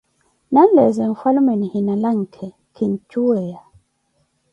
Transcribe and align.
Nanleeze 0.51 1.03
mfwalume 1.11 1.53
nihina 1.57 1.93
lanke, 2.03 2.47
kinjuweya. 2.75 3.59